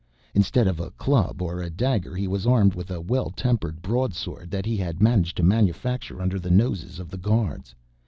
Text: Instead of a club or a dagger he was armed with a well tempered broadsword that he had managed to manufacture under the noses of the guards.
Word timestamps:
Instead 0.33 0.65
of 0.65 0.79
a 0.79 0.89
club 0.89 1.43
or 1.43 1.61
a 1.61 1.69
dagger 1.69 2.15
he 2.15 2.27
was 2.27 2.47
armed 2.47 2.73
with 2.73 2.89
a 2.89 2.99
well 2.99 3.29
tempered 3.29 3.83
broadsword 3.83 4.49
that 4.49 4.65
he 4.65 4.75
had 4.75 4.99
managed 4.99 5.37
to 5.37 5.43
manufacture 5.43 6.19
under 6.19 6.39
the 6.39 6.49
noses 6.49 6.97
of 6.97 7.09
the 7.11 7.17
guards. 7.19 7.75